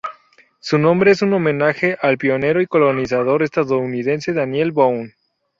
[0.59, 5.13] Su nombre es un homenaje al pionero y colonizador estadounidense Daniel Boone.